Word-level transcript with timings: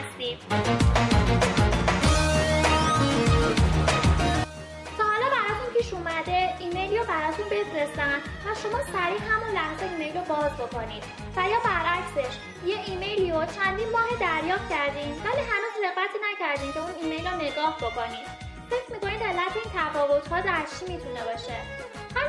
هستیم. 0.00 0.38
تا 4.98 5.04
حالا 5.04 5.28
براتون 5.36 5.70
پیش 5.76 5.92
اومده 5.94 6.54
ایمیلی 6.60 6.98
رو 6.98 7.04
براتون 7.04 7.44
بفرستن 7.50 8.18
و 8.46 8.54
شما 8.62 8.78
سریع 8.92 9.20
همون 9.30 9.50
لحظه 9.54 9.86
ایمیل 9.92 10.16
رو 10.16 10.24
باز 10.24 10.52
بکنید 10.52 11.04
و 11.36 11.40
یا 11.48 11.58
برعکسش 11.64 12.34
یه 12.66 12.76
ایمیلی 12.86 13.30
رو 13.30 13.44
چندین 13.56 13.90
ماه 13.90 14.08
دریافت 14.20 14.70
کردین 14.70 15.12
ولی 15.24 15.42
هنوز 15.50 15.74
دقت 15.84 16.10
نکردین 16.30 16.72
که 16.72 16.80
اون 16.80 16.94
ایمیل 17.02 17.26
رو 17.28 17.36
نگاه 17.36 17.76
بکنید. 17.76 18.50
فکر 18.70 18.92
می‌کنید 18.92 19.22
علت 19.22 19.56
این 19.56 19.70
تفاوت 19.76 20.28
ها 20.28 20.40
در 20.40 20.62
چی 20.78 20.92
می‌تونه 20.92 21.24
باشه؟ 21.24 21.56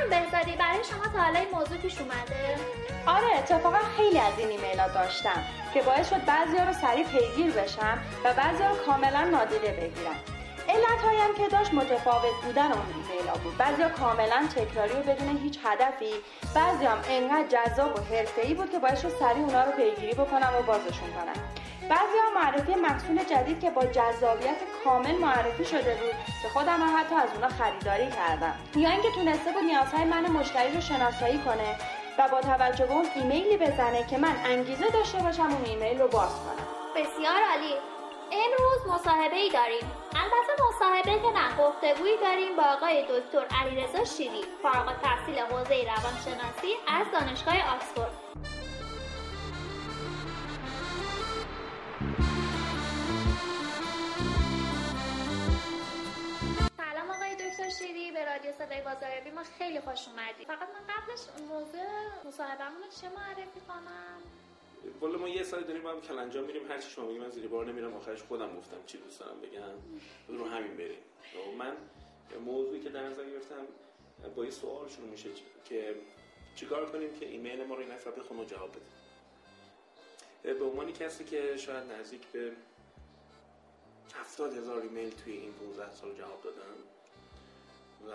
همین 0.02 0.10
بهزادی 0.10 0.56
برای 0.56 0.84
شما 0.84 1.14
تا 1.14 1.20
حالا 1.20 1.40
این 1.40 1.50
موضوع 1.54 1.78
پیش 1.78 1.98
اومده. 2.02 2.58
آره 3.06 3.38
اتفاقا 3.38 3.78
خیلی 3.98 4.20
از 4.20 4.34
این 4.38 4.50
ایمیل 4.50 4.80
ها 4.80 4.88
داشتم 4.88 5.44
که 5.74 5.82
باعث 5.82 6.10
شد 6.10 6.26
بعضی 6.26 6.58
رو 6.58 6.74
سریع 6.74 7.06
پیگیر 7.06 7.52
بشم 7.52 7.98
و 8.24 8.34
بعضی 8.34 8.64
رو 8.64 8.76
کاملا 8.86 9.24
نادیده 9.24 9.72
بگیرم. 9.72 10.16
علت 10.70 11.22
هم 11.22 11.36
که 11.38 11.48
داشت 11.48 11.74
متفاوت 11.74 12.44
بودن 12.44 12.72
اون 12.72 12.86
ایمیل 12.96 13.28
ها 13.28 13.38
بود. 13.38 13.58
بعضی 13.58 13.84
کاملا 14.00 14.48
تکراری 14.56 14.94
و 14.94 15.04
بدون 15.04 15.38
هیچ 15.44 15.60
هدفی 15.66 16.14
بعضی 16.56 16.86
هم 16.86 16.98
انقدر 17.10 17.48
جذاب 17.48 17.96
و 17.96 18.16
حرفه‌ای 18.16 18.54
بود 18.54 18.72
که 18.72 18.80
باعث 18.80 19.02
شد 19.02 19.10
سریع 19.10 19.44
اونا 19.44 19.64
رو 19.64 19.72
پیگیری 19.72 20.14
بکنم 20.14 20.50
و 20.60 20.62
بازشون 20.62 21.14
کنم. 21.14 21.51
بعضی 21.92 22.18
ها 22.24 22.42
معرفی 22.42 22.76
محصول 22.76 23.24
جدید 23.24 23.60
که 23.60 23.70
با 23.70 23.86
جذابیت 23.86 24.58
کامل 24.84 25.18
معرفی 25.18 25.66
شده 25.66 25.96
بود. 25.96 26.16
که 26.42 26.50
خودم 26.54 26.82
هم 26.82 27.00
حتی 27.00 27.16
از 27.16 27.30
اونا 27.36 27.50
خریداری 27.50 28.12
کردم. 28.12 28.56
یا 28.76 28.90
اینکه 28.90 29.12
تونسته 29.16 29.52
بود 29.52 29.64
نیازهای 29.64 30.06
من 30.06 30.28
مشتری 30.28 30.74
رو 30.74 30.82
شناسایی 30.82 31.38
کنه 31.38 31.76
و 32.18 32.28
با 32.32 32.42
توجه 32.42 32.86
به 32.86 32.94
اون 32.94 33.06
ایمیلی 33.16 33.58
بزنه 33.58 34.08
که 34.08 34.18
من 34.18 34.36
انگیزه 34.46 34.90
داشته 34.90 35.18
باشم 35.18 35.44
اون 35.44 35.66
ایمیل 35.66 36.02
رو 36.02 36.08
باز 36.08 36.30
کنم. 36.30 36.68
بسیار 36.96 37.42
عالی. 37.52 37.76
امروز 38.32 38.94
مصاحبه 38.94 39.36
ای 39.36 39.50
داریم. 39.50 39.92
البته 40.16 40.64
مصاحبه 40.70 41.22
که 41.22 41.40
نه 41.40 41.48
گفتگویی 41.58 42.18
داریم 42.18 42.56
با 42.56 42.64
آقای 42.64 43.04
دکتر 43.04 43.46
علیرضا 43.62 44.06
شیری 44.06 44.44
فارغ 44.64 44.88
التحصیل 44.88 45.40
حوزه 45.40 45.76
روانشناسی 45.84 46.72
از 46.88 47.06
دانشگاه 47.14 47.56
آکسفورد. 47.76 48.21
شیری 57.82 58.12
به 58.12 58.26
رادیو 58.26 58.52
صدای 58.52 58.82
بازاریابی 58.82 59.32
ما 59.32 59.44
خیلی 59.44 59.80
خوش 59.80 60.08
اومدید 60.08 60.48
فقط 60.48 60.70
من 60.70 60.84
قبلش 60.94 61.20
موضوع 61.50 61.82
مصاحبهمون 62.26 62.84
رو 62.84 62.90
چه 63.02 63.10
معرفی 63.10 63.60
کنم؟ 63.68 64.22
والا 65.02 65.18
ما 65.18 65.30
یه 65.30 65.44
سالی 65.44 65.64
داریم 65.64 65.84
با 65.84 65.92
هم 65.92 66.02
کلنجا 66.02 66.42
میریم 66.42 66.72
هر 66.72 66.80
چی 66.80 66.90
شما 66.90 67.06
بگید 67.06 67.22
من 67.22 67.30
زیر 67.30 67.48
بار 67.48 67.66
نمیرم. 67.66 67.94
آخرش 67.94 68.24
خودم 68.24 68.58
گفتم 68.58 68.78
چی 68.86 68.98
دوست 68.98 69.20
دارم 69.20 69.42
بگم. 69.42 70.38
رو 70.38 70.46
همین 70.46 70.78
بریم. 70.78 71.00
خب، 71.34 71.58
من 71.58 71.78
موضوعی 72.46 72.80
که 72.80 72.90
در 72.90 73.04
نظر 73.04 73.26
گرفتم 73.26 73.66
با 74.36 74.46
یه 74.46 74.52
سوال 74.52 74.90
شروع 74.90 75.10
میشه 75.10 75.30
که 75.66 75.96
چیکار 76.56 76.92
کنیم 76.92 77.14
که 77.20 77.26
ایمیل 77.26 77.64
ما 77.64 77.76
رو 77.76 77.82
این 77.82 77.92
نفر 77.92 78.12
بخونه 78.12 78.42
و 78.42 78.46
جواب 78.46 78.70
بده 78.72 80.54
به 80.54 80.66
عنوان 80.66 80.94
کسی 80.94 81.24
که 81.24 81.58
شاید 81.58 81.92
نزدیک 81.92 82.28
به 82.28 82.52
هفتاد 84.16 84.58
هزار 84.58 84.82
ایمیل 84.82 85.10
توی 85.10 85.34
این 85.34 85.54
15 85.54 85.92
سال 85.92 86.14
جواب 86.14 86.44
دادم 86.44 86.91
و 88.08 88.12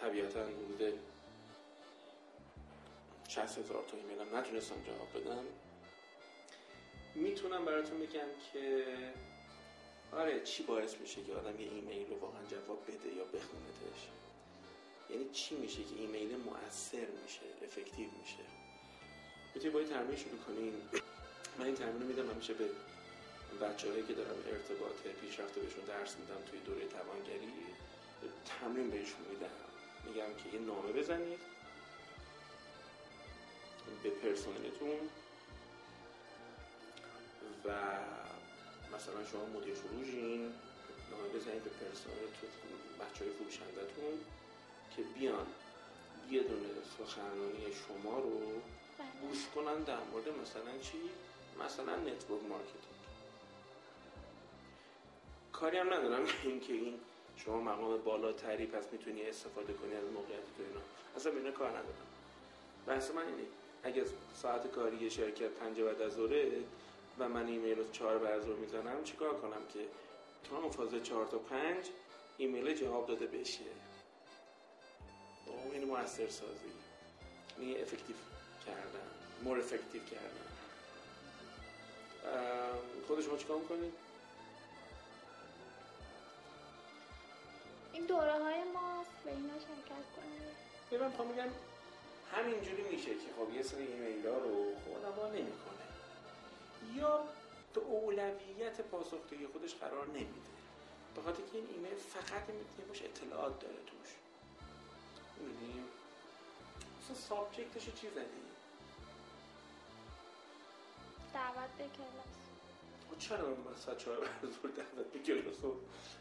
طبیعتا 0.00 0.40
حدود 0.44 0.98
60 3.28 3.58
هزار 3.58 3.84
تا 3.90 3.96
ایمیل 3.96 4.20
هم 4.20 4.36
نتونستم 4.36 4.74
جواب 4.86 5.24
بدم. 5.24 5.44
می‌تونم 7.14 7.64
براتون 7.64 7.98
بگم 7.98 8.28
که 8.52 8.86
آره 10.12 10.40
چی 10.40 10.62
باعث 10.62 10.94
میشه 11.00 11.22
که 11.24 11.32
آدم 11.34 11.60
یه 11.60 11.68
ایمیل 11.68 12.10
رو 12.10 12.18
واقعا 12.18 12.44
جواب 12.44 12.82
بده 12.88 13.08
یا 13.16 13.24
بخوندتش 13.24 14.00
یعنی 15.10 15.30
چی 15.32 15.54
میشه 15.54 15.84
که 15.84 15.94
ایمیل 15.96 16.36
مؤثر 16.36 17.06
میشه 17.22 17.40
effective 17.62 18.08
میشه؟ 18.20 18.44
می‌تونیم 19.54 19.74
با 19.74 19.78
این 19.78 19.88
تمرین 19.88 20.16
شروع 20.16 20.38
کنیم 20.46 20.72
من 21.58 21.64
این 21.66 21.74
تمرین 21.74 22.00
رو 22.02 22.08
میدم 22.08 22.30
همیشه 22.30 22.54
به 22.54 22.70
بچه 23.60 23.90
هایی 23.90 24.02
که 24.02 24.14
دارم 24.14 24.36
ارتباط 24.52 24.96
پیشرفته 25.20 25.60
بهشون 25.60 25.84
درس 25.84 26.16
میدم 26.16 26.42
توی 26.50 26.60
دوره 26.60 26.86
توانگری 26.86 27.31
تمرین 28.72 28.90
بهشون 28.90 29.20
میدم. 29.30 29.46
میگم 30.04 30.34
که 30.34 30.56
یه 30.56 30.64
نامه 30.64 30.92
بزنید. 30.92 31.38
به 34.02 34.10
پرسنلتون. 34.10 34.98
و 37.64 37.70
مثلا 38.96 39.24
شما 39.32 39.46
مدیر 39.46 39.74
فروشین 39.74 40.52
نامه 41.10 41.28
بزنید 41.34 41.64
به 41.64 41.70
پرسنلتون 41.70 42.50
بچه 43.00 43.24
های 43.24 43.32
فروشندتون 43.34 44.18
که 44.96 45.02
بیان 45.02 45.46
یه 46.30 46.42
دونه 46.42 46.68
سخنرانی 46.98 47.74
شما 47.88 48.18
رو 48.18 48.40
گوش 49.20 49.46
کنن 49.54 49.82
در 49.82 50.00
مورد 50.12 50.28
مثلا 50.28 50.78
چی؟ 50.82 50.98
مثلا 51.64 51.96
network 51.96 52.42
marketing. 52.48 53.02
کاری 55.52 55.78
هم 55.78 55.92
ندارم 55.94 56.26
اینکه 56.44 56.72
این 56.72 57.00
شما 57.36 57.60
مقام 57.60 57.96
بالاتری 57.96 58.66
پس 58.66 58.84
می‌تونی 58.92 59.22
استفاده 59.22 59.72
کنی 59.72 59.94
از 59.94 60.04
موقعیت 60.04 60.40
تو 60.56 60.62
اینا. 60.68 60.80
اصلا 61.16 61.32
اینا 61.32 61.50
کار 61.50 61.70
ندارم. 61.70 62.06
بحث 62.86 63.10
من 63.10 63.26
اینه. 63.26 63.46
اگه 63.82 64.04
ساعت 64.34 64.66
کاری 64.66 65.10
شرکت 65.10 65.48
پنج 65.48 65.80
بعد 65.80 66.02
از 66.02 66.12
ظهره 66.12 66.52
و 67.18 67.28
من 67.28 67.46
ایمیل 67.46 67.78
رو 67.78 67.90
چهار 67.92 68.18
بعد 68.18 68.32
از 68.32 68.44
ظهر 68.44 68.56
می‌زنم 68.56 69.04
چیکار 69.04 69.40
کنم 69.40 69.66
که 69.74 69.80
تا 70.50 70.58
اون 70.58 70.70
فاز 70.70 70.88
چهار 71.02 71.26
تا 71.26 71.38
پنج 71.38 71.86
ایمیل 72.38 72.74
جواب 72.74 73.06
داده 73.06 73.26
بشه؟ 73.26 73.64
این 75.72 75.84
موثر 75.84 76.28
سازی. 76.28 76.72
این 77.58 77.80
effective 77.80 78.16
کردن. 78.66 79.08
more 79.42 79.58
effective 79.58 80.02
کردن. 80.04 80.48
خود 83.06 83.20
شما 83.20 83.36
چیکار 83.36 83.58
می‌کنید؟ 83.58 83.92
به 89.24 89.30
اینا 89.30 89.58
شرکت 89.58 90.06
کنید 90.16 91.00
من 91.02 91.10
پا 91.10 91.24
میگم 91.24 91.48
همینجوری 92.32 92.82
میشه 92.82 93.14
که 93.14 93.28
خب 93.36 93.54
یه 93.54 93.62
سری 93.62 93.86
ایمیل 93.86 94.26
ها 94.26 94.38
رو 94.38 94.74
خب 94.74 95.24
نمی‌کنه 95.26 95.84
یا 96.94 97.24
به 97.74 97.80
اولویت 97.80 98.80
پاسخگویی 98.80 99.46
خودش 99.46 99.74
قرار 99.74 100.06
نمیده. 100.06 100.52
به 101.14 101.22
خاطر 101.22 101.42
که 101.42 101.58
این 101.58 101.66
ایمیل 101.74 101.94
فقط 101.94 102.42
می‌تونه 102.42 102.88
باشه 102.88 103.04
اطلاعات 103.04 103.60
داره 103.60 103.74
توش. 103.74 104.08
می‌دونیم 105.40 105.84
مثلا 107.02 107.16
سابجکتش 107.16 107.84
چی 107.84 108.10
زدی؟ 108.10 108.42
دعوت 111.34 111.70
به 111.78 111.84
کلاس. 111.84 112.32
چرا 113.18 113.48
من 113.48 113.76
ساعت 113.76 113.98
چهار 113.98 114.16
زور 114.42 114.70
دعوت 114.70 115.06
به 115.12 115.18
کلاس 115.18 115.64
رو 115.64 115.76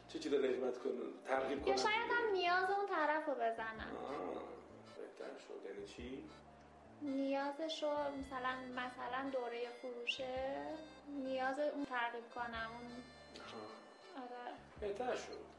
چه 0.10 0.20
چیزی 0.20 0.38
رغبت 0.38 0.78
کنم؟ 0.78 0.94
ترغیب 1.28 1.62
کنم؟ 1.62 1.68
یا 1.68 1.78
شاید 1.78 2.12
هم 2.12 2.32
نیاز 2.34 2.70
اون 2.70 2.88
طرف 2.88 3.26
رو 3.26 3.34
بزنم. 3.34 3.92
بهتر 4.98 5.38
شد. 5.48 5.66
یعنی 5.66 5.88
چی؟ 5.88 6.24
نیازش 7.02 7.84
رو 7.84 7.90
مثلا 7.90 8.56
مثلا 8.76 9.30
دوره 9.30 9.70
فروشه 9.82 10.66
نیاز 11.08 11.60
اون 11.60 11.86
ترغیب 11.86 12.30
کنم. 12.36 12.70
اون 12.74 12.92
آره. 14.24 14.54
بهتر 14.80 15.16
شد. 15.16 15.52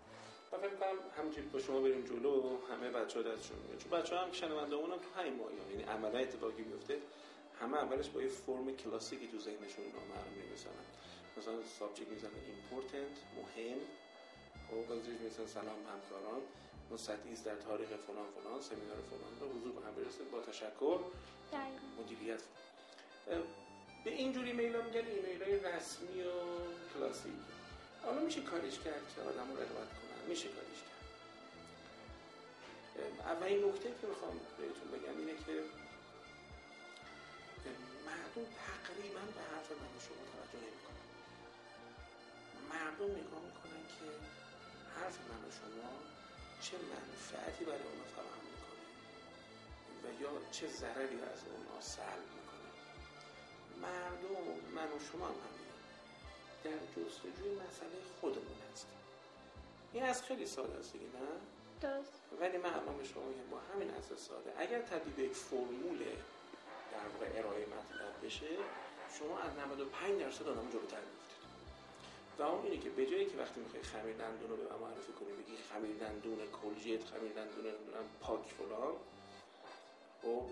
من 0.53 0.59
فکر 0.59 0.77
کنم 0.77 0.99
همینجوری 1.19 1.47
با 1.49 1.59
شما 1.59 1.81
بریم 1.81 2.05
جلو 2.05 2.59
همه 2.71 2.91
بچه 2.91 3.23
ها 3.23 3.31
دستشون 3.31 3.59
میاد 3.59 3.79
چون 3.79 3.91
بچه 3.91 4.17
ها 4.17 4.23
هم 4.23 4.31
که 4.31 4.37
شنونده 4.37 4.75
اونم 4.77 4.97
تو 4.99 5.21
همین 5.21 5.35
ماهی 5.37 5.57
یعنی 5.71 5.83
عملا 5.83 6.19
اتفاقی 6.19 6.63
بیفته 6.63 6.99
همه 7.61 7.77
اولش 7.77 8.09
با 8.09 8.23
یه 8.23 8.29
فرم 8.29 8.77
کلاسیکی 8.77 9.29
تو 9.29 9.39
ذهنشون 9.39 9.85
رو 9.85 10.01
می‌نویسن 10.37 10.71
مثلا 11.37 11.55
subject 11.79 12.09
می‌زنن 12.09 12.31
important 12.47 13.17
مهم. 13.37 13.79
خب 14.69 14.95
بعضیش 14.95 15.21
می‌نویسن 15.21 15.47
سلام 15.47 15.79
همکاران. 15.93 16.43
سطحیست 16.97 17.45
در 17.45 17.57
تاریخ 17.57 17.89
فلان 17.89 18.27
فلان 18.37 18.61
سمینار 18.61 18.97
فلان 19.11 19.33
رو 19.41 19.59
حضور 19.59 19.73
به 19.73 19.87
هم 19.87 19.95
برسید 19.95 20.31
با 20.31 20.41
تشکر. 20.41 20.99
مدیریت. 21.99 22.43
به 24.05 24.11
اینجوری 24.11 24.51
ایمیل 24.51 24.77
ها 24.77 24.83
میگن 24.83 25.07
ایمیل 25.07 25.43
های 25.43 25.59
رسمی 25.59 26.23
و 26.23 26.33
کلاسیک. 26.95 27.33
حالا 28.05 28.21
میشه 28.21 28.41
کاریش 28.41 28.79
کرد 28.79 29.15
که 29.17 29.23
آدم 29.23 29.51
رو 29.51 29.57
کنن. 29.57 29.89
میشه 30.29 30.49
کاریش 30.49 30.81
کرد. 30.87 31.03
اولین 33.21 33.65
نکته 33.65 33.89
که 34.01 34.07
می‌خوام 34.07 34.41
بهتون 34.59 34.89
بگم 34.93 35.19
اینه 35.19 35.35
که 35.47 35.55
مردم 38.07 38.47
تقریبا 38.65 39.21
به 39.37 39.43
حرف 39.51 39.69
من 39.71 39.93
شما 40.07 40.23
توجه 40.33 40.59
نمی‌کنن. 40.67 41.02
مردم 42.73 43.11
نگاه 43.21 43.43
می‌کنن 43.49 43.83
که 43.95 44.07
حرف 44.97 45.19
من 45.29 45.41
و 45.49 45.51
شما 45.59 45.91
چه 46.61 46.77
منفعتی 46.93 47.65
برای 47.65 47.89
اونا 47.93 48.05
فراهم 48.15 48.45
می‌کنه 48.53 48.85
و 50.03 50.23
یا 50.23 50.51
چه 50.53 50.67
ضرری 50.69 51.21
از 51.33 51.41
اونا 51.47 51.81
سلب 51.81 52.29
می‌کنه. 52.39 52.71
مردم 53.83 54.45
من 54.75 54.89
و 54.97 54.99
شما 55.13 55.27
هم 55.27 55.39
همین. 55.45 55.63
در 56.65 56.87
جستجوی 56.93 57.51
مسئله 57.55 57.99
خودمون 58.21 58.59
هستیم. 58.73 58.99
این 59.93 60.03
از 60.03 60.23
خیلی 60.23 60.47
ساده 60.47 60.79
است 60.79 60.93
دیگه 60.93 61.05
نه؟ 61.05 61.29
درست. 61.81 62.13
ولی 62.41 62.59
من 62.59 62.75
الان 62.75 62.97
به 62.99 63.05
شما 63.05 63.25
میگم 63.25 63.51
با 63.51 63.59
همین 63.75 63.91
اساس 63.91 64.29
ساده. 64.29 64.53
اگر 64.59 64.83
تبدیل 64.83 65.13
به 65.13 65.23
یک 65.23 65.33
فرمول 65.33 65.99
در 66.93 67.09
واقع 67.13 67.39
ارائه 67.39 67.67
مطلب 67.67 68.27
بشه 68.27 68.47
شما 69.19 69.39
از 69.39 69.53
95 69.59 70.21
درصد 70.21 70.49
آدم 70.49 70.71
جلوتر 70.71 71.01
میفتید 71.01 71.22
و 72.39 72.43
اون 72.43 72.65
اینه 72.65 72.79
که 72.79 72.91
به 72.91 73.07
جایی 73.07 73.27
که 73.27 73.37
وقتی 73.39 73.61
می‌خوای 73.61 73.83
خمیر 73.83 74.17
دندون 74.17 74.51
رو 74.51 74.57
به 74.57 74.63
من 74.63 74.79
معرفی 74.81 75.13
کنی 75.13 75.33
بگی 75.41 75.57
خمیر 75.71 75.97
دندون 75.97 76.39
کلژت 76.59 77.05
خمیر 77.11 77.33
دندون 77.33 77.67
پاک 78.21 78.45
فلان. 78.59 78.95
خب، 80.23 80.43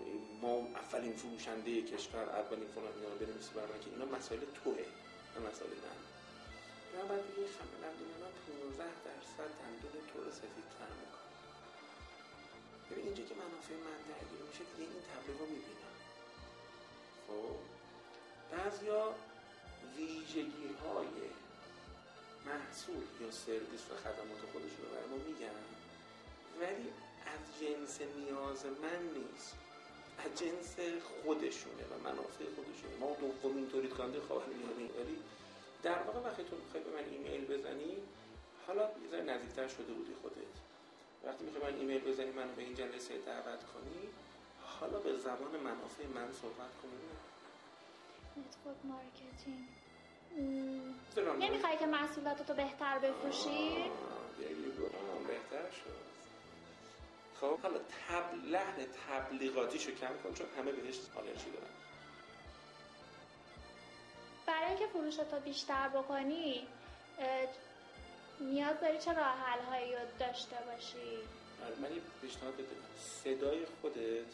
ما 0.41 0.53
اولین 0.83 1.13
فروشنده 1.13 1.81
کشور 1.81 2.25
اولین 2.41 2.67
فلان 2.75 2.93
اینا 2.97 3.15
بنویسی 3.21 3.51
من 3.55 3.79
که 3.83 3.89
اینا 3.93 4.17
مسائل 4.17 4.39
توه 4.63 4.79
نه 5.33 5.39
مسائل 5.49 5.71
من 5.85 5.99
من 6.93 7.07
باید 7.09 7.23
بگی 7.27 7.45
خمیر 7.57 7.79
دندون 7.83 8.11
من 8.23 8.33
15 8.77 8.83
درصد 9.07 9.51
دندون 9.61 9.95
تو 10.09 10.23
رو 10.23 10.31
سفید 10.31 10.67
تر 10.77 10.91
می‌کنه 11.01 11.31
ببین 12.89 13.05
اینجا 13.05 13.23
که 13.29 13.35
منافع 13.43 13.73
من 13.87 13.99
درگیر 14.09 14.41
میشه 14.49 14.63
دیگه 14.69 14.83
این 14.93 15.03
تبلیغ 15.11 15.37
رو 15.39 15.47
می‌بینم. 15.55 15.95
خب 17.27 17.55
بعضیا 18.51 19.15
ویژگی 19.95 20.69
های 20.81 21.17
محصول 22.51 23.03
یا 23.21 23.31
سرویس 23.31 23.83
و 23.91 23.95
خدمات 24.03 24.41
خودشون 24.51 24.81
رو 24.85 24.89
برای 24.93 25.09
ما 25.13 25.17
میگن 25.29 25.61
ولی 26.61 26.89
از 27.33 27.41
جنس 27.61 28.01
نیاز 28.01 28.65
من 28.65 29.01
نیست. 29.17 29.55
از 30.25 30.39
جنس 30.41 30.75
خودشونه 31.23 31.83
و 31.91 31.93
منافع 32.03 32.45
خودشونه. 32.55 32.95
ما 32.99 33.15
دومین 33.41 33.69
تولید 33.69 33.93
کننده 33.93 34.19
خواهیم 34.19 34.89
ولی 34.97 35.17
در 35.83 35.99
واقع 36.03 36.19
وقتی 36.29 36.43
تو 36.43 36.55
می‌خوای 36.55 36.83
به 36.83 36.91
من 36.91 37.09
ایمیل 37.09 37.45
بزنی 37.45 37.97
حالا 38.67 38.89
یه 39.11 39.21
نزدیکتر 39.21 39.67
شده 39.67 39.93
بودی 39.93 40.13
خودت. 40.21 40.55
وقتی 41.23 41.43
می‌خوای 41.45 41.71
من 41.71 41.79
ایمیل 41.79 42.01
بزنی 42.01 42.31
منو 42.31 42.51
به 42.55 42.61
این 42.61 42.75
جلسه 42.75 43.17
دعوت 43.17 43.63
کنی 43.73 44.09
حالا 44.61 44.99
به 44.99 45.17
زبان 45.17 45.59
منافع 45.63 46.05
من 46.15 46.33
صحبت 46.41 46.73
کنی. 46.81 47.01
network 48.37 48.77
marketing. 48.83 49.80
نمی‌خوای 51.39 51.77
که 51.77 51.85
محصولاتتو 51.85 52.53
بهتر 52.53 52.99
بفروشی؟ 52.99 53.91
بهتر 55.27 55.71
شد. 55.71 56.01
خب 57.41 57.59
حالا 57.59 57.77
تب... 57.77 58.45
لحن 58.45 58.85
تبلیغاتیشو 59.07 59.91
کم 59.91 60.13
کن 60.23 60.33
چون 60.33 60.47
همه 60.57 60.71
بهش 60.71 60.95
آلرژی 61.15 61.51
دارن. 61.51 61.67
برای 64.45 64.65
اینکه 64.65 64.87
فروشتو 64.87 65.39
بیشتر 65.45 65.87
بکنی 65.87 66.67
نیاز 68.39 68.79
داری 68.81 68.97
چه 68.97 69.13
راه 69.13 69.25
حل 69.25 69.59
هایی 69.59 69.93
رو 69.93 69.99
داشته 70.19 70.55
باشی؟ 70.71 71.17
آره، 71.65 71.75
من 71.81 71.95
یه 71.95 72.01
پیشنهاد 72.21 72.53
بدم 72.53 72.65
صدای 73.23 73.65
خودت 73.81 74.31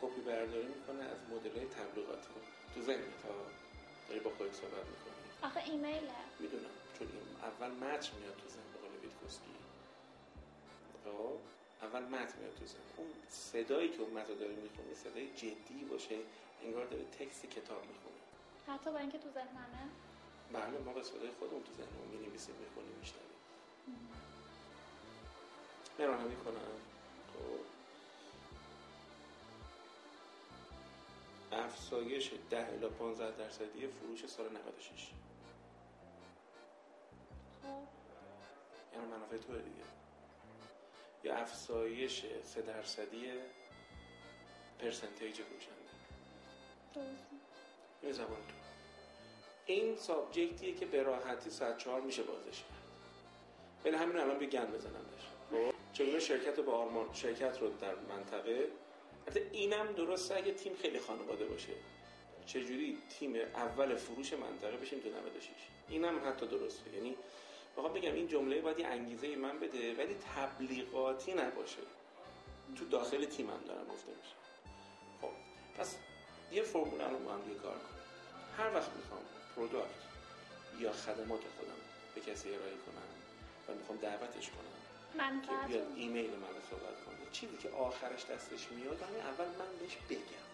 کپی 0.00 0.20
برداری 0.20 0.66
می‌کنه 0.66 1.04
از 1.04 1.18
مدل 1.30 1.58
های 1.58 1.66
تبلیغاتی 1.66 2.28
تو 2.74 2.82
ذهنت 2.82 3.24
ها. 3.24 3.61
داری 4.12 4.24
با 4.24 4.30
خودت 4.38 4.54
صحبت 4.54 4.86
می‌کنی؟ 4.92 5.22
آخه 5.42 5.60
ایمیله 5.70 6.20
می‌دونم 6.38 6.74
چون 6.98 7.08
اول 7.42 7.70
متن 7.70 8.16
میاد 8.20 8.36
تو 8.36 8.48
ذهن 8.48 8.68
به 8.72 8.78
قول 8.82 8.94
ویگوتسکی. 9.02 9.54
خب؟ 11.04 11.36
اول 11.86 12.02
متن 12.02 12.38
میاد 12.38 12.54
تو 12.58 12.66
ذهن. 12.66 12.88
اون 12.96 13.06
صدایی 13.28 13.88
که 13.88 14.00
اون 14.02 14.12
متن 14.12 14.34
داره 14.34 14.54
می‌خونه 14.54 14.94
صدای 14.94 15.26
جدی 15.36 15.84
باشه 15.90 16.18
انگار 16.64 16.86
داره 16.86 17.04
text 17.04 17.46
کتاب 17.46 17.82
می‌خونه. 17.90 18.20
حتی 18.68 18.90
با 18.90 18.98
اینکه 18.98 19.18
تو 19.18 19.30
ذهنمه. 19.30 19.84
بله 20.52 20.78
ما 20.78 20.92
به 20.92 21.02
صدای 21.02 21.30
خودمون 21.38 21.62
تو 21.62 21.72
ذهنمون 21.72 22.08
می 22.12 22.26
نویسیم 22.26 22.54
می‌خونیم 22.54 22.96
میشنویم. 23.00 23.38
مهرانه 25.98 26.24
می‌کنم. 26.24 26.74
خب؟ 27.32 27.71
افزایش 31.52 32.30
10 32.50 32.66
الی 32.66 32.88
15 32.88 33.30
درصدی 33.30 33.86
فروش 33.86 34.26
سال 34.26 34.48
96 34.48 35.10
خب. 37.62 37.68
یعنی 38.94 39.06
منافع 39.06 39.36
تو 39.36 39.52
دیگه. 39.52 39.84
یا 41.24 41.36
افزایش 41.36 42.22
3 42.44 42.62
درصدی 42.62 43.32
پرسنتیج 44.78 45.34
فروشنده 45.34 45.92
درست 46.94 47.26
این 48.02 48.12
زبان 48.12 48.28
تو. 48.28 48.54
این 49.66 49.96
سابجکتیه 49.96 50.74
که 50.74 50.86
به 50.86 51.02
راحتی 51.02 51.50
ساعت 51.50 51.78
چهار 51.78 52.00
میشه 52.00 52.22
بازش 52.22 52.60
کرد. 52.60 52.82
ولی 53.84 53.96
همین 53.96 54.16
الان 54.16 54.38
به 54.38 54.46
گند 54.46 54.72
بزنم 54.72 54.92
بشه 54.92 55.28
خب؟ 55.50 55.74
چگونه 55.92 56.20
شرکت 56.20 56.58
رو 56.58 56.62
با 56.62 56.72
آرمان 56.72 57.12
شرکت 57.12 57.60
رو 57.60 57.68
در 57.68 57.94
منطقه 57.94 58.68
حتی 59.32 59.40
اینم 59.52 59.92
درسته 59.92 60.36
اگه 60.36 60.52
تیم 60.52 60.74
خیلی 60.82 61.00
خانواده 61.00 61.44
باشه. 61.44 61.72
چجوری 62.46 62.98
تیم 63.18 63.34
اول 63.36 63.96
فروش 63.96 64.32
منطقه 64.32 64.76
بشیم 64.76 65.00
تو 65.00 65.08
96 65.08 65.48
اینم 65.88 66.28
حتی 66.28 66.46
درسته. 66.46 66.94
یعنی 66.94 67.16
بخوام 67.76 67.92
بگم 67.92 68.14
این 68.14 68.28
جمله 68.28 68.60
باید 68.60 68.78
یه 68.78 68.86
انگیزه 68.86 69.36
من 69.36 69.58
بده 69.58 69.94
ولی 69.94 70.16
تبلیغاتی 70.34 71.32
نباشه. 71.32 71.82
تو 72.78 72.84
داخل 72.84 73.24
تیمم 73.24 73.60
دارم 73.66 73.86
گفته 73.86 74.10
میشه. 74.10 74.34
خب 75.22 75.30
پس 75.78 75.96
یه 76.52 76.62
فرمول 76.62 77.00
الان 77.00 77.24
با 77.24 77.32
هم 77.32 77.40
کار 77.40 77.72
کنیم. 77.72 78.02
هر 78.58 78.74
وقت 78.74 78.90
می‌خوام 78.96 79.22
product 79.56 80.02
یا 80.80 80.92
خدمات 80.92 81.40
خودم 81.58 81.80
به 82.14 82.20
کسی 82.20 82.48
ارائه 82.48 82.72
کنم 82.86 83.08
و 83.68 83.78
می‌خوام 83.78 83.98
دعوتش 83.98 84.48
کنم 84.48 84.81
که 85.18 85.68
بیاد 85.68 85.86
ایمیل 85.96 86.30
من 86.30 86.56
صحبت 86.70 87.04
کنه. 87.04 87.16
چیزی 87.32 87.56
که 87.56 87.68
آخرش 87.70 88.24
دستش 88.26 88.72
میاد 88.72 89.02
همین 89.02 89.20
اول 89.20 89.44
من 89.44 89.72
بهش 89.80 89.96
بگم. 90.10 90.46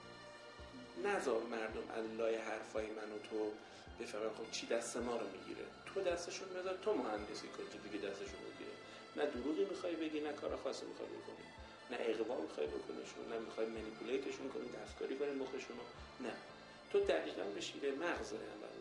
نذار 1.08 1.42
مردم 1.42 1.86
از 1.96 2.10
لای 2.10 2.38
حرفای 2.38 2.86
من 2.86 3.10
و 3.12 3.18
تو 3.30 3.52
بفهمن 4.00 4.28
خب 4.38 4.50
چی 4.52 4.66
دست 4.66 4.96
ما 4.96 5.16
رو 5.16 5.26
می‌گیره. 5.34 5.64
تو 5.86 6.00
دستشون 6.00 6.48
بذار 6.48 6.76
تو 6.82 6.94
مهندسی 6.94 7.48
کن 7.48 7.64
که 7.72 7.78
دیگه 7.84 8.08
دستشون 8.08 8.40
بگیره 8.48 8.74
نه 9.16 9.26
دروغی 9.26 9.64
می‌خوای 9.64 9.96
بگی 9.96 10.20
نه 10.20 10.32
کار 10.32 10.56
خاصی 10.56 10.86
می‌خوای 10.86 11.08
بکنی. 11.08 11.46
نه 11.90 11.96
اغوا 12.00 12.40
می‌خوای 12.40 12.66
بکنیشون 12.66 13.24
نه 13.32 13.38
می‌خوای 13.38 13.66
manipulate 13.66 14.25
شون 14.25 14.48
کنی 14.48 14.68
دستکاری 14.78 15.16
کنی 15.16 15.30
مخشون 15.30 15.76
نه. 16.20 16.32
تو 16.92 17.00
دقیقا 17.00 17.42
به 17.42 17.60
شیوه 17.60 17.90
مغز 18.04 18.32
می‌کنی 18.32 18.77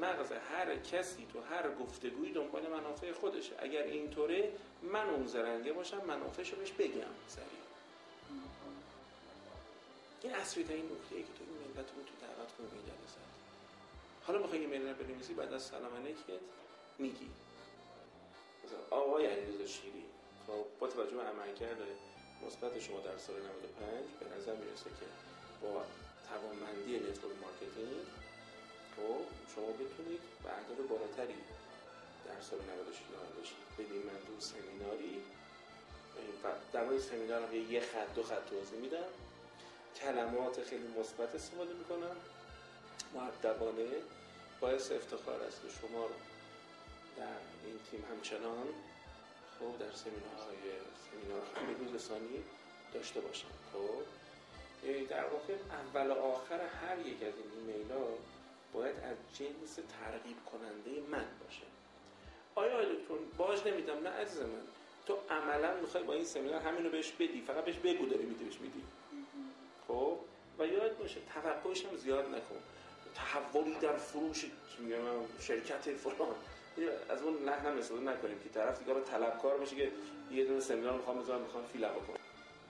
مغز 0.00 0.32
هر 0.32 0.76
کسی 0.76 1.26
تو 1.32 1.40
هر 1.40 1.74
گفتگویی 1.74 2.32
دنبال 2.32 2.66
منافع 2.66 3.12
خودشه. 3.12 3.54
اگر 3.58 3.82
اینطوره 3.82 4.52
من 4.82 5.10
اون 5.10 5.26
زرنگه 5.26 5.72
باشم 5.72 6.04
منافعشو 6.04 6.56
بهش 6.56 6.72
بگم. 6.72 7.14
سریع. 7.28 7.46
این 10.22 10.34
اصلی 10.34 10.64
ترین 10.64 10.84
نکته 10.84 11.16
ای 11.16 11.22
که 11.22 11.28
تو 11.28 11.44
این 11.44 11.58
ملتمون 11.76 12.04
تو 12.04 12.26
دعوت 12.26 12.52
کنی 12.52 12.66
این 12.66 12.82
جلسات 12.82 13.28
حالا 14.26 14.38
می‌خوای 14.38 14.60
ایمیل 14.60 14.88
رو 14.88 14.94
بنویسی 14.94 15.34
بعد 15.34 15.52
از 15.52 15.62
سلام 15.62 15.96
علیکت 15.96 16.40
میگی. 16.98 17.30
مثلا 18.64 18.78
آقای 18.90 19.26
علیرضا 19.26 19.66
شیری 19.66 20.04
خب 20.46 20.64
با 20.78 20.86
توجه 20.86 21.16
به 21.16 21.22
عملکرد 21.22 21.78
مثبت 22.46 22.80
شما 22.80 23.00
در 23.00 23.18
سال 23.18 23.36
95 23.36 23.50
به 24.20 24.36
نظر 24.36 24.54
می‌رسه 24.54 24.90
که 25.00 25.06
با 25.62 25.84
توانمندی 26.28 26.96
network 26.96 27.34
marketing 27.42 28.06
خب 28.98 29.24
شما 29.54 29.66
بتونید 29.66 30.20
به 30.42 30.50
اهداف 30.58 30.78
بالاتری 30.88 31.34
در 32.26 32.40
سال 32.40 32.58
96 32.58 33.00
نائل 33.12 33.30
بشید. 33.38 33.56
بدین 33.78 34.02
منظور 34.02 34.40
سمیناری 34.40 35.22
در 36.72 36.84
مورد 36.84 37.00
سمینار 37.00 37.42
هم 37.42 37.72
یه 37.72 37.80
خط 37.80 38.14
دو 38.14 38.22
خط 38.22 38.44
توضیح 38.50 38.78
میدم. 38.78 39.08
کلمات 40.00 40.64
خیلی 40.64 40.88
مثبت 41.00 41.34
استفاده 41.34 41.74
می‌کنم. 41.74 42.16
مودبانه 43.14 43.88
باعث 44.60 44.92
افتخار 44.92 45.42
است 45.42 45.62
که 45.62 45.68
شما 45.68 46.06
در 47.16 47.38
این 47.64 47.78
تیم 47.90 48.04
همچنان. 48.10 48.68
خب 49.58 49.78
در 49.78 49.92
سمینارهای 49.92 50.64
سمینار 51.10 51.42
روز 51.78 52.02
ثانی 52.02 52.44
داشته 52.94 53.20
باشم. 53.20 53.48
خب 53.72 54.02
در 55.10 55.24
واقع 55.24 55.54
اول 55.70 56.10
و 56.10 56.14
آخر 56.14 56.60
هر 56.60 56.98
یک 56.98 57.22
از 57.22 57.32
این 57.36 57.68
ایمیل 57.68 57.92
ها 57.92 58.08
باید 58.72 58.96
از 58.96 59.16
جنس 59.38 59.74
ترغیب 59.74 60.36
کننده 60.52 61.08
من 61.10 61.26
باشه. 61.44 61.62
آیا 62.54 62.76
آیا 62.76 62.88
دکتر 62.92 63.14
باج 63.36 63.68
نمیدم 63.68 63.98
نه 64.02 64.08
عزیز 64.08 64.40
من. 64.40 64.62
تو 65.06 65.18
عملا 65.30 65.80
می‌خوای 65.80 66.04
با 66.04 66.12
این 66.12 66.24
سمینار 66.24 66.60
همین 66.60 66.84
رو 66.84 66.90
بهش 66.90 67.12
بدی 67.12 67.40
فقط 67.46 67.64
بهش 67.64 67.76
بگو 67.76 68.06
داری 68.06 68.24
میدی 68.24 68.44
میدی. 68.44 68.82
خب؟ 69.88 70.18
و 70.58 70.66
یاد 70.66 70.98
باشه 70.98 71.20
توقعش 71.34 71.84
هم 71.84 71.96
زیاد 71.96 72.26
نکن. 72.26 72.56
تحولی 73.14 73.74
در 73.74 73.96
فروش 73.96 74.44
شرکت 75.40 75.90
فلان. 75.90 76.34
از 77.08 77.22
اون 77.22 77.48
هم 77.48 77.78
استفاده 77.78 78.02
نکنیم 78.02 78.38
که 78.38 78.48
طرف 78.48 78.78
دیگه 78.78 79.00
طلبکار 79.00 79.56
باشه 79.56 79.76
که 79.76 79.92
یه 80.30 80.44
دونه 80.44 80.60
سمینار 80.60 80.92
می‌خوام 80.92 81.18
بذارم 81.20 81.40
می‌خوام 81.40 81.64
فیلم 81.64 81.88
بکنم. 81.88 82.16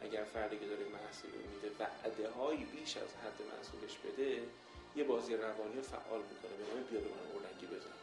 اگر 0.02 0.24
فردی 0.24 0.58
که 0.58 0.66
داره 0.66 0.84
محصول 0.84 1.30
میده 1.30 1.70
وعده 1.78 2.30
هایی 2.30 2.64
بیش 2.64 2.96
از 2.96 3.14
حد 3.14 3.42
محصولش 3.56 3.98
بده 3.98 4.42
یه 4.98 5.04
بازی 5.04 5.36
روانی 5.36 5.80
فعال 5.80 6.20
می‌کنه 6.30 6.54
به 6.58 6.74
نام 6.74 6.84
بیا 6.90 7.00
به 7.00 7.06
من 7.08 7.26
اورنگی 7.32 7.66
بزن 7.66 7.94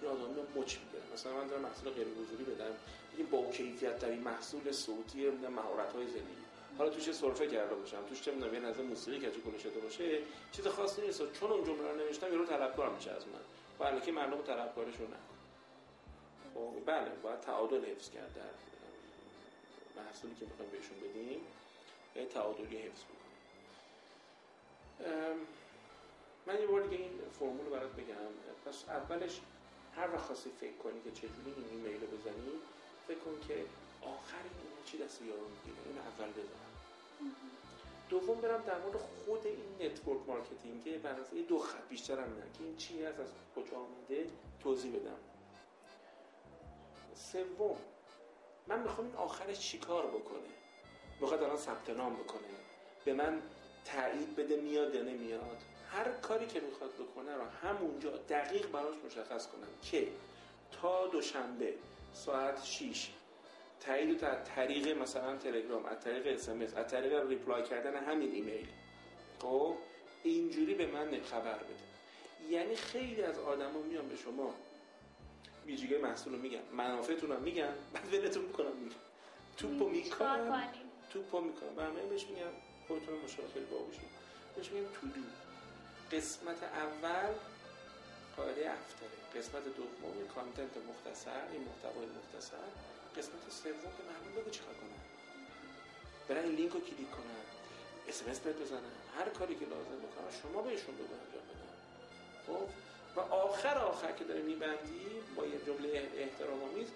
این 0.00 0.10
آدم 0.10 0.60
مچ 0.60 0.76
می‌گیره 0.78 1.02
مثلا 1.14 1.32
من 1.32 1.46
دارم 1.46 1.62
محصول 1.62 1.90
غیر 1.92 2.06
حضوری 2.06 2.44
بدم. 2.44 2.74
این 3.16 3.26
با 3.26 3.50
کیفیت 3.50 3.98
ترین 3.98 4.18
محصول 4.18 4.72
صوتی 4.72 5.30
مهارت 5.30 5.92
های 5.92 6.06
زندگی. 6.06 6.44
حالا 6.78 6.90
توش 6.90 7.12
سرفه 7.12 7.46
کرده 7.46 7.74
باشم. 7.74 8.04
توش 8.08 8.22
چه 8.22 8.32
می‌دونم 8.32 8.54
یه 8.54 8.60
نظر 8.60 8.82
موسیقی 8.82 9.18
کج 9.18 9.42
کنه 9.44 9.58
شده 9.58 9.80
باشه 9.80 10.18
چیز 10.52 10.66
خاصی 10.66 11.02
نیست. 11.02 11.32
چون 11.32 11.50
اون 11.52 11.64
جمله 11.64 11.90
رو 11.90 11.96
نوشتم 11.96 12.32
یارو 12.32 12.46
طلبکار 12.46 12.90
میشه 12.90 13.10
از 13.10 13.26
من. 13.26 13.40
و 13.78 13.82
الکی 13.82 14.10
مردم 14.10 14.42
طلبکارشون 14.42 15.08
خب 16.54 16.72
بله 16.86 17.10
باید 17.22 17.40
تعادل 17.40 17.84
حفظ 17.84 18.10
کرد 18.10 18.34
در 18.34 18.42
محصولی 20.02 20.34
که 20.40 20.46
می‌خوایم 20.46 20.70
بهشون 20.70 20.96
بدیم. 21.10 21.40
تعادلی 22.34 22.76
حفظ 22.76 23.00
بکنیم. 23.04 23.20
من 26.46 26.60
یه 26.60 26.66
بار 26.66 26.82
دیگه 26.82 27.02
این 27.02 27.10
فرمول 27.38 27.64
رو 27.66 27.70
برات 27.70 27.92
بگم. 27.92 28.14
پس 28.66 28.84
اولش 28.88 29.40
هر 29.96 30.14
وقت 30.14 30.24
خواستی 30.24 30.50
فکر 30.60 30.76
کنی 30.76 31.00
که 31.04 31.10
چجوری 31.10 31.54
این 31.56 31.64
ایمیل 31.70 32.06
بزنی 32.06 32.52
فکر 33.08 33.18
کن 33.18 33.48
که 33.48 33.64
آخر 34.02 34.42
این 34.42 34.84
چی 34.84 34.98
دست 34.98 35.22
یارو 35.22 35.48
می‌گیره. 35.48 35.86
این 35.86 35.98
اول 35.98 36.30
بزنم 36.30 36.70
دوم 38.08 38.40
برم 38.40 38.62
در 38.62 38.78
مورد 38.78 38.96
خود 38.96 39.46
این 39.46 39.90
network 39.90 40.20
marketing 40.26 41.02
بر 41.02 41.16
یه 41.34 41.42
دو 41.42 41.58
خط 41.58 41.88
بیشتر 41.88 42.14
هم 42.14 42.20
نه 42.20 42.42
که 42.58 42.64
این 42.64 42.76
چی 42.76 43.04
هست 43.04 43.20
از 43.20 43.28
کجا 43.56 43.76
آمده 43.76 44.26
توضیح 44.62 44.96
بدم. 44.96 45.18
سوم 47.14 47.76
من 48.66 48.82
می‌خوام 48.82 49.06
این 49.06 49.16
آخرش 49.16 49.60
چیکار 49.60 50.06
بکنه؟ 50.06 50.48
می‌خواد 51.20 51.42
الان 51.42 51.56
ثبت 51.56 51.90
نام 51.90 52.14
بکنه. 52.14 52.40
به 53.04 53.12
من 53.12 53.42
تایید 53.84 54.36
بده 54.36 54.56
میاد 54.56 54.94
یا 54.94 55.02
نمیاد؟ 55.02 55.62
هر 55.92 56.10
کاری 56.10 56.46
که 56.46 56.60
می‌خواد 56.60 56.90
بکنه 56.94 57.34
رو 57.34 57.42
همونجا 57.62 58.10
دقیق 58.10 58.66
براش 58.66 58.94
مشخص 59.06 59.46
کنم 59.46 59.68
که 59.82 60.08
تا 60.72 61.06
دوشنبه 61.06 61.74
ساعت 62.14 62.64
6 62.64 63.08
تایید 63.80 64.24
از 64.24 64.44
طریق 64.44 64.98
مثلا 64.98 65.36
تلگرام 65.36 65.86
از 65.86 66.00
طریق 66.00 66.26
اس 66.26 66.48
از 66.48 66.90
طریق 66.90 67.28
ریپلای 67.28 67.62
کردن 67.62 68.04
همین 68.04 68.32
ایمیل. 68.32 68.66
خب؟ 69.42 69.76
اینجوری 70.22 70.74
به 70.74 70.86
من 70.86 71.20
خبر 71.20 71.58
بده. 71.58 71.90
یعنی 72.50 72.76
خیلی 72.76 73.22
از 73.22 73.38
آدما 73.38 73.78
میان 73.80 74.08
به 74.08 74.16
شما 74.16 74.54
ویژگی 75.66 75.96
محصول 75.96 76.32
رو 76.32 76.38
میگن 76.38 76.62
منافعتون 76.72 77.30
رو 77.30 77.40
میگن 77.40 77.74
بعد 77.92 78.14
ولتون 78.14 78.44
می‌کنم. 78.44 78.76
میگن 78.76 78.96
توپو 79.56 79.88
می‌کنم. 79.88 80.72
توپو 81.12 81.40
می‌کنم. 81.40 81.76
و 81.76 81.80
همه 81.80 82.02
بهش 82.02 82.26
میگم 82.26 82.52
خودتون 82.88 83.14
مشاهده 83.24 83.52
خیلی 83.52 83.66
باهوشی 83.66 84.00
بهش 84.56 84.70
میگم 84.70 84.86
تو 84.86 85.06
دو 85.06 85.49
قسمت 86.12 86.62
اول 86.62 87.32
قاعده 88.36 88.70
افتره 88.70 89.40
قسمت 89.40 89.64
دوم 89.64 90.28
کانتنت 90.34 90.76
مختصر 90.90 91.42
این 91.52 91.62
محتوای 91.68 92.06
مختصر. 92.06 92.56
قسمت 93.16 93.50
سوم 93.50 93.72
به 93.72 94.02
مردم 94.12 94.40
بگو 94.40 94.50
چیکار 94.50 94.74
کنن 94.74 95.00
برن 96.28 96.44
این 96.44 96.54
لینک 96.54 96.72
رو 96.72 96.80
کلیک 96.80 97.10
کنن 97.10 97.44
اسمس 98.08 98.38
بهت 98.38 98.56
بزنن 98.56 98.96
هر 99.18 99.28
کاری 99.28 99.54
که 99.54 99.64
لازم 99.64 99.98
بکنن 99.98 100.40
شما 100.42 100.62
بهشون 100.62 100.94
بگو 100.94 101.14
انجام 101.14 101.44
بدن 101.50 101.76
خب؟ 102.46 102.68
و 103.16 103.20
آخر 103.20 103.78
آخر 103.78 104.12
که 104.12 104.24
داره 104.24 104.42
میبندی 104.42 105.06
با 105.36 105.46
یه 105.46 105.58
جمله 105.66 106.10
احترام 106.16 106.62
آمیز 106.62 106.88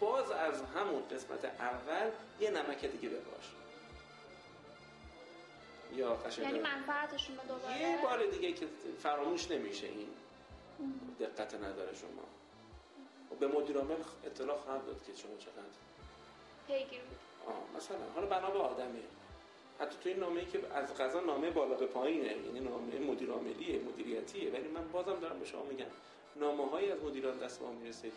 باز 0.00 0.30
از 0.30 0.62
همون 0.74 1.02
قسمت 1.08 1.44
اول 1.44 2.10
یه 2.40 2.50
نمک 2.50 2.84
دیگه 2.84 3.08
بپاش. 3.08 3.44
یا 5.98 6.14
قشنگ. 6.14 6.44
یعنی 6.44 6.58
منفعتشون 6.58 7.36
رو 7.36 7.42
دوباره؟ 7.54 7.80
یه 7.80 7.98
بار 8.02 8.26
دیگه 8.26 8.52
که 8.52 8.66
فراموش 9.02 9.50
نمیشه 9.50 9.86
این. 9.86 10.08
دقت 11.20 11.54
نداره 11.54 11.94
شما. 11.94 12.24
و 13.30 13.34
به 13.34 13.46
مدیر 13.46 13.76
عامل 13.78 13.96
اطلاع 14.24 14.58
خواهم 14.58 14.86
داد 14.86 15.02
که 15.06 15.12
شما 15.14 15.36
چقدر. 15.38 15.78
پیگیر 16.66 17.00
بود. 17.00 17.18
مثلا 17.76 17.96
حالا 18.14 18.26
بنا 18.26 18.50
به 18.50 18.58
آدمه. 18.58 19.00
حتی 19.80 19.96
تو 20.02 20.08
این 20.08 20.18
نامه‌ای 20.18 20.46
که 20.46 20.60
از 20.74 20.94
قضا 20.94 21.20
نامه 21.20 21.50
بالا 21.50 21.74
به 21.74 21.86
پایینه 21.86 22.26
یعنی 22.26 22.60
نامه 22.60 22.98
مدیر 22.98 23.30
عاملیه 23.30 23.80
مدیریتیه. 23.80 24.52
ولی 24.52 24.68
من 24.68 24.88
بازم 24.88 25.20
دارم 25.20 25.38
به 25.38 25.46
شما 25.46 25.62
میگم 25.62 25.86
نامه 26.36 26.92
از 26.92 27.02
مدیران 27.02 27.38
دست 27.38 27.62
ما 27.62 27.70
می‌رسه 27.72 28.10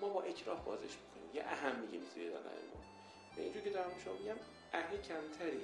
ما 0.00 0.08
با 0.08 0.22
اکراه 0.22 0.64
بازش 0.64 0.82
می‌کنیم. 0.82 1.34
یه 1.34 1.42
اهم 1.42 1.76
میگیم 1.76 2.02
زیر 2.14 2.30
دادن 2.30 2.44
ما. 2.44 2.80
به 3.36 3.42
اینجور 3.42 3.62
که 3.62 3.70
دارم 3.70 3.88
به 3.88 4.00
شما 4.04 4.14
میگم 4.14 4.36
اهل 4.72 4.96
کمتری. 4.96 5.60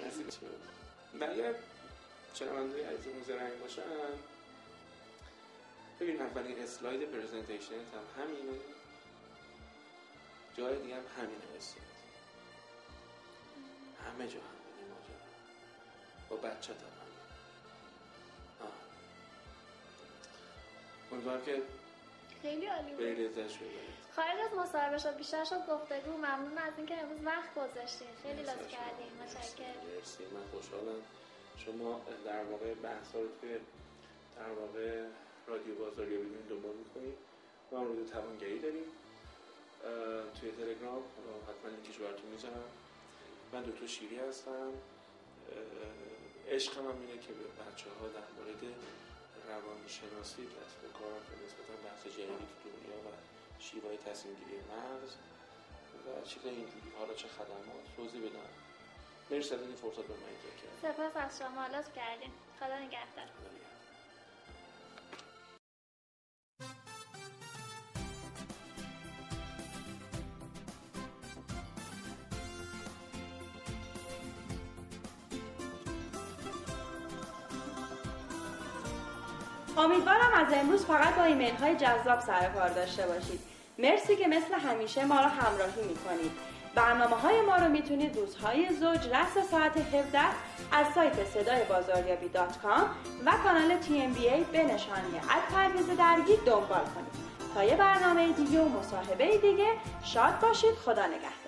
نصیب 1.14 1.22
چی 1.22 1.24
و 1.24 1.30
اگر 1.30 1.54
چنوندوی 2.34 2.80
عزیزمون 2.80 3.22
زرنگ 3.22 3.60
باشن. 3.60 3.82
ببین 6.00 6.22
اولین 6.22 6.62
اسلاید 6.62 7.10
پرزنتیشن 7.10 7.74
هم 7.74 8.22
همینه. 8.22 8.58
جای 10.56 10.82
دیگه 10.82 10.94
هم 10.94 11.02
همینه 11.18 11.44
اسلاید. 11.56 11.94
همه 14.06 14.28
جا 14.28 14.40
همینه 14.40 14.90
ماجرا. 14.90 15.26
با 16.28 16.36
بچه 16.36 16.72
هم 16.72 16.78
امیدوارم 21.12 21.44
که 21.44 21.62
خیلی 22.44 22.66
عالی 22.66 22.90
بود. 22.90 23.00
ببرید. 23.00 23.30
خارج 24.16 24.38
از 24.46 24.58
مصاحبه 24.58 24.98
شد 24.98 25.16
بیشتر 25.16 25.44
شد 25.44 25.66
گفتگو 25.72 26.12
ممنون 26.16 26.58
از 26.58 26.72
اینکه 26.76 26.96
امروز 27.02 27.20
وقت 27.24 27.50
گذاشتین. 27.54 28.08
خیلی 28.22 28.42
لطف 28.42 28.68
کردین. 28.76 29.12
متشکرم. 29.22 29.80
مرسی. 29.96 30.24
من 30.34 30.44
خوشحالم. 30.52 31.00
شما 31.64 32.00
در 32.24 32.44
واقع 32.44 32.74
بحث 32.74 33.14
رو 33.14 33.28
توی 33.40 33.54
در 34.36 34.52
واقع 34.60 35.06
رادیو 35.46 35.74
بازاری 35.74 36.16
ببینید 36.16 36.48
دنبال 36.48 36.74
می‌کنید. 36.74 37.14
ما 37.72 37.78
هم 37.80 37.86
روی 37.86 38.04
توانگری 38.04 38.58
داریم 38.58 38.88
توی 40.40 40.50
تلگرام. 40.52 41.02
حتما 41.48 41.70
لینکش 41.70 41.98
براتون 41.98 42.30
می‌ذارم. 42.30 42.64
من 43.52 43.62
دکتر 43.62 43.86
شیری 43.86 44.18
هستم. 44.18 44.72
عشقم 46.48 46.80
هم 46.80 47.00
اینه 47.00 47.18
که 47.22 47.32
به 47.32 47.44
بچه 47.44 47.86
ها 48.00 48.06
در 48.08 48.28
مورد 48.36 48.62
روانشناسی 49.48 50.42
دست 50.56 50.76
به 50.82 50.88
کار 50.98 51.20
نسبتا 51.44 51.74
بحث 51.84 52.02
جدیدی 52.16 52.46
تو 52.62 52.68
دنیا 52.74 52.98
و 53.06 53.08
شیوه 53.58 53.96
تصمیم 53.96 54.34
گیری 54.34 54.60
مغز 54.72 55.12
و 56.06 56.26
چیز 56.30 56.44
اینجوری 56.46 56.90
حالا 56.98 57.14
چه 57.14 57.28
خدمات؟ 57.28 57.84
توضیح 57.96 58.20
بدم. 58.20 58.50
مرسی 59.30 59.54
از 59.54 59.60
این 59.60 59.76
فرصت 59.76 60.06
به 60.10 60.14
من 60.22 60.34
کرد 60.60 60.94
سپاس 60.94 61.16
از 61.16 61.38
شما. 61.38 61.66
لطف 61.66 61.96
کردیم 61.96 62.32
خدا 62.60 62.78
نگهدار. 62.78 63.28
امیدوارم 79.78 80.32
از 80.34 80.52
امروز 80.52 80.84
فقط 80.84 81.14
با 81.14 81.24
ایمیل 81.24 81.54
های 81.54 81.74
جذاب 81.74 82.20
سر 82.20 82.48
کار 82.48 82.68
داشته 82.68 83.06
باشید. 83.06 83.40
مرسی 83.78 84.16
که 84.16 84.28
مثل 84.28 84.54
همیشه 84.54 85.04
ما 85.04 85.20
را 85.20 85.28
همراهی 85.28 85.82
می‌کنید. 85.88 86.32
برنامه 86.74 87.16
های 87.16 87.40
ما 87.40 87.56
رو 87.56 87.68
می‌تونید 87.68 88.16
روزهای 88.16 88.68
زوج 88.74 89.08
رأس 89.08 89.48
ساعت 89.50 89.76
17 89.76 90.18
از 90.72 90.86
سایت 90.94 91.24
صدای 91.24 91.64
بازاریابی 91.64 92.28
dot 92.28 92.58
com 92.58 92.90
و 93.26 93.32
کانال 93.44 93.76
TMBA 93.76 94.44
به 94.44 94.62
نشانی 94.62 95.18
at 95.18 95.54
پرویز 95.54 95.86
درگی 95.86 96.36
دنبال 96.36 96.84
کنید. 96.94 97.14
تا 97.54 97.64
یه 97.64 97.76
برنامه 97.76 98.32
دیگه 98.32 98.60
و 98.60 98.68
مصاحبه 98.68 99.38
دیگه 99.38 99.68
شاد 100.02 100.40
باشید. 100.40 100.74
خدا 100.74 101.06
نگهدار. 101.06 101.43